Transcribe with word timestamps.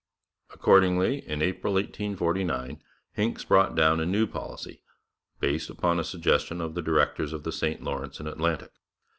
Accordingly, 0.49 1.19
in 1.29 1.43
April 1.43 1.75
1849 1.75 2.81
Hincks 3.11 3.43
brought 3.43 3.75
down 3.75 3.99
a 3.99 4.05
new 4.07 4.25
policy, 4.25 4.81
based 5.39 5.69
upon 5.69 5.99
a 5.99 6.03
suggestion 6.03 6.59
of 6.59 6.73
the 6.73 6.81
directors 6.81 7.33
of 7.33 7.43
the 7.43 7.51
St 7.51 7.83
Lawrence 7.83 8.19
and 8.19 8.27
Atlantic. 8.27 8.71